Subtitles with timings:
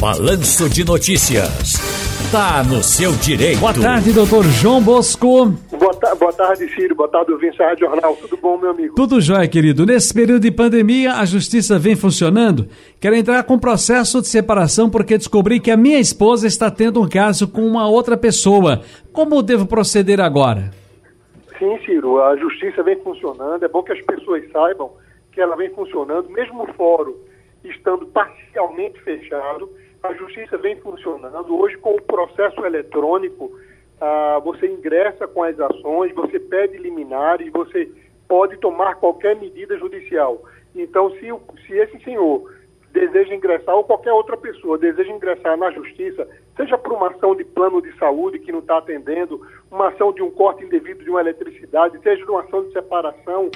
[0.00, 1.76] Balanço de Notícias.
[2.32, 3.60] Tá no seu direito.
[3.60, 5.50] Boa tarde, doutor João Bosco.
[5.78, 6.94] Boa, ta boa tarde, Ciro.
[6.94, 8.16] Boa tarde, ouvinte da Rádio Jornal.
[8.16, 8.94] Tudo bom, meu amigo?
[8.94, 9.84] Tudo jóia, querido.
[9.84, 12.66] Nesse período de pandemia, a justiça vem funcionando.
[12.98, 17.06] Quero entrar com processo de separação porque descobri que a minha esposa está tendo um
[17.06, 18.80] caso com uma outra pessoa.
[19.12, 20.70] Como devo proceder agora?
[21.58, 22.22] Sim, Ciro.
[22.22, 23.62] A justiça vem funcionando.
[23.62, 24.92] É bom que as pessoas saibam
[25.30, 27.12] que ela vem funcionando, mesmo o fórum
[27.62, 29.68] estando parcialmente fechado
[30.02, 31.58] a justiça vem funcionando.
[31.58, 33.50] Hoje, com o processo eletrônico,
[34.00, 37.90] ah, você ingressa com as ações, você pede liminares, você
[38.26, 40.42] pode tomar qualquer medida judicial.
[40.74, 41.28] Então, se,
[41.66, 42.50] se esse senhor
[42.92, 47.44] deseja ingressar, ou qualquer outra pessoa deseja ingressar na justiça, seja por uma ação de
[47.44, 51.20] plano de saúde que não está atendendo, uma ação de um corte indevido de uma
[51.20, 53.50] eletricidade, seja uma ação de separação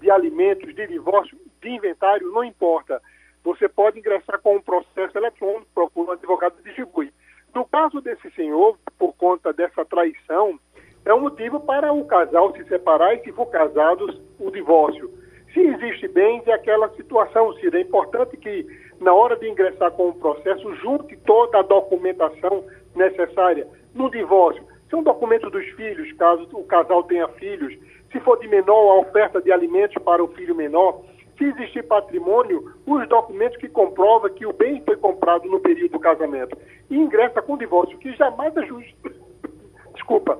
[0.00, 3.00] de alimentos, de divórcio, de inventário, não importa
[3.42, 7.12] você pode ingressar com um processo eletrônico, procura um advogado e distribui.
[7.54, 10.58] No caso desse senhor, por conta dessa traição,
[11.04, 15.08] é um motivo para o casal se separar e, se for casados, o divórcio.
[15.54, 17.76] Se existe bens, é aquela situação, Ciro.
[17.76, 18.66] É importante que,
[19.00, 23.66] na hora de ingressar com o processo, junte toda a documentação necessária.
[23.94, 27.72] No divórcio, são documentos dos filhos, caso o casal tenha filhos.
[28.12, 31.02] Se for de menor, a oferta de alimentos para o filho menor
[31.38, 35.98] se existir patrimônio, os documentos que comprovam que o bem foi comprado no período do
[35.98, 36.54] casamento.
[36.90, 39.14] E ingressa com divórcio, que jamais a justiça,
[39.94, 40.38] desculpa,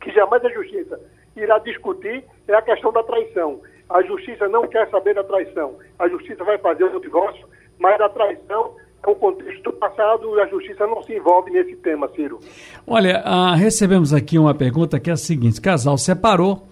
[0.00, 1.00] que jamais a justiça
[1.36, 3.60] irá discutir é a questão da traição.
[3.88, 5.76] A justiça não quer saber da traição.
[5.98, 7.46] A justiça vai fazer o divórcio,
[7.78, 11.74] mas a traição é um contexto do passado e a justiça não se envolve nesse
[11.76, 12.38] tema, Ciro.
[12.86, 16.68] Olha, ah, recebemos aqui uma pergunta que é a seguinte: casal separou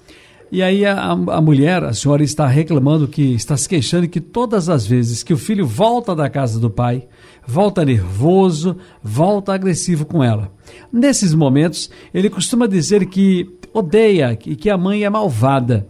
[0.50, 4.68] e aí a, a mulher, a senhora está reclamando que está se queixando que todas
[4.68, 7.06] as vezes que o filho volta da casa do pai,
[7.46, 10.50] volta nervoso, volta agressivo com ela.
[10.90, 15.86] Nesses momentos, ele costuma dizer que odeia e que a mãe é malvada.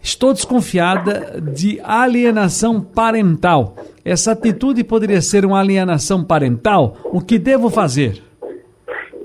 [0.00, 3.76] Estou desconfiada de alienação parental.
[4.04, 6.96] Essa atitude poderia ser uma alienação parental?
[7.04, 8.22] O que devo fazer?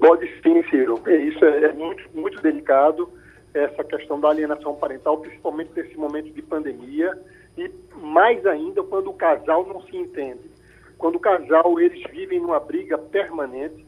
[0.02, 1.00] Pode sim, Ciro.
[1.08, 3.08] Isso é, é muito, muito delicado
[3.54, 7.18] essa questão da alienação parental, principalmente nesse momento de pandemia
[7.58, 10.52] e mais ainda quando o casal não se entende.
[10.98, 13.86] Quando o casal eles vivem numa briga permanente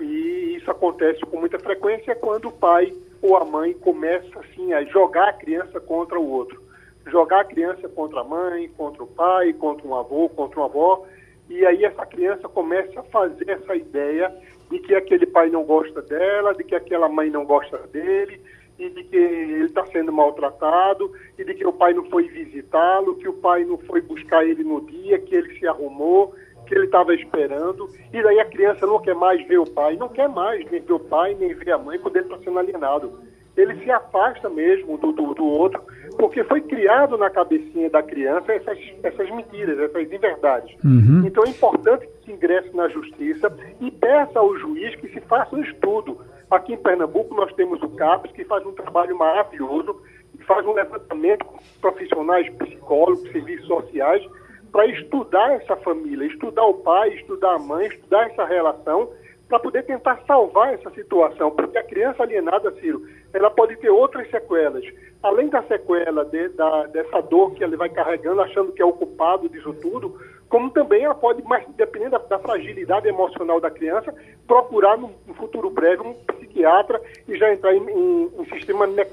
[0.00, 4.84] e isso acontece com muita frequência quando o pai ou a mãe começa assim a
[4.84, 6.62] jogar a criança contra o outro,
[7.06, 11.04] jogar a criança contra a mãe, contra o pai, contra um avô, contra uma avó
[11.48, 14.32] e aí essa criança começa a fazer essa ideia
[14.70, 18.40] de que aquele pai não gosta dela, de que aquela mãe não gosta dele,
[18.78, 23.16] e de que ele está sendo maltratado, e de que o pai não foi visitá-lo,
[23.16, 26.34] que o pai não foi buscar ele no dia, que ele se arrumou,
[26.66, 30.08] que ele estava esperando, e daí a criança não quer mais ver o pai, não
[30.08, 33.20] quer mais nem ver o pai, nem ver a mãe quando ele está sendo alienado.
[33.56, 35.82] Ele se afasta mesmo do, do, do, outro,
[36.16, 40.76] porque foi criado na cabecinha da criança essas, essas mentiras, essas inverdades.
[40.84, 41.24] Uhum.
[41.26, 45.56] Então é importante que se ingresse na justiça e peça ao juiz que se faça
[45.56, 46.18] um estudo
[46.50, 50.00] Aqui em Pernambuco nós temos o CAPES, que faz um trabalho maravilhoso,
[50.46, 54.24] faz um levantamento com profissionais psicólogos, serviços sociais,
[54.72, 59.10] para estudar essa família, estudar o pai, estudar a mãe, estudar essa relação,
[59.48, 61.50] para poder tentar salvar essa situação.
[61.50, 64.84] Porque a criança alienada, Ciro, ela pode ter outras sequelas.
[65.22, 68.92] Além da sequela de, da, dessa dor que ela vai carregando, achando que é o
[68.92, 74.14] culpado disso tudo, como também ela pode, mas dependendo da, da fragilidade emocional da criança,
[74.46, 76.14] procurar no, no, futuro breve um
[76.58, 79.06] psiquiatra e já entrar em, em, em sistema de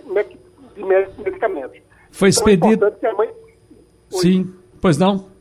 [1.24, 1.80] medicamentos.
[2.12, 2.88] Foi então, é expedido.
[2.88, 3.30] Então, é mãe...
[4.10, 5.34] Sim, pois não?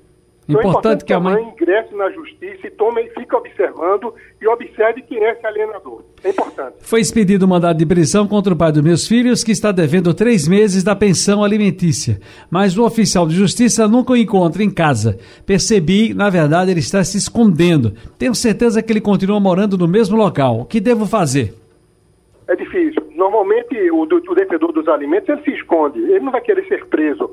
[0.46, 1.34] Então, importante, é importante que a mãe...
[1.34, 6.02] mãe ingresse na justiça e tome e fique observando e observe quem é esse alienador.
[6.22, 6.74] É importante.
[6.80, 10.12] Foi expedido um mandado de prisão contra o pai dos meus filhos, que está devendo
[10.12, 12.20] três meses da pensão alimentícia.
[12.50, 15.18] Mas o oficial de justiça nunca o encontra em casa.
[15.46, 17.94] Percebi, na verdade, ele está se escondendo.
[18.18, 20.60] Tenho certeza que ele continua morando no mesmo local.
[20.60, 21.54] O que devo fazer?
[22.48, 23.02] É difícil.
[23.14, 25.98] Normalmente, o, o devedor dos alimentos, ele se esconde.
[25.98, 27.30] Ele não vai querer ser preso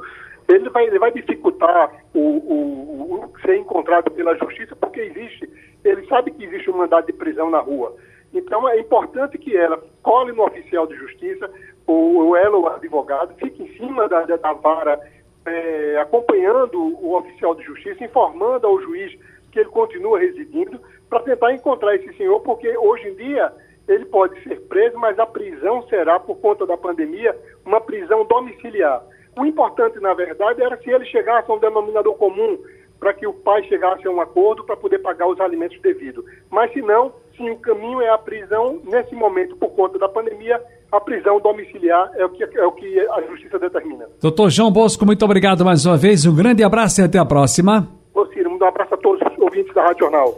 [0.48, 5.50] ele vai, ele vai dificultar o, o, o, ser encontrado pela justiça, porque existe,
[5.84, 7.96] ele sabe que existe um mandado de prisão na rua.
[8.34, 11.50] Então é importante que ela cole no oficial de justiça,
[11.86, 15.00] ou, ela, o advogado, fique em cima da, da, vara,
[15.46, 19.18] é, acompanhando o oficial de justiça, informando ao juiz
[19.52, 20.80] que ele continua residindo,
[21.10, 23.52] para tentar encontrar esse senhor, porque hoje em dia
[23.92, 27.36] ele pode ser preso, mas a prisão será, por conta da pandemia,
[27.66, 29.04] uma prisão domiciliar.
[29.38, 32.58] O importante, na verdade, era se ele chegasse a um denominador comum
[33.00, 36.24] para que o pai chegasse a um acordo para poder pagar os alimentos devidos.
[36.52, 40.62] Mas se não, sim, o caminho é a prisão, nesse momento, por conta da pandemia,
[40.92, 44.06] a prisão domiciliar é o que, é o que a justiça determina.
[44.22, 47.88] Doutor João Bosco, muito obrigado mais uma vez, um grande abraço e até a próxima.
[48.14, 50.36] Ô Ciro, um abraço a todos os ouvintes da Rádio Jornal.